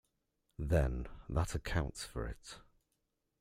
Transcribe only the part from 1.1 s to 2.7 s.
that accounts for it.